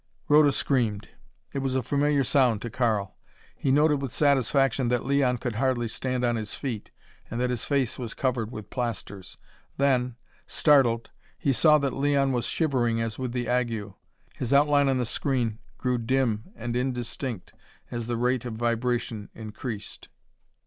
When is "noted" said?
3.69-4.01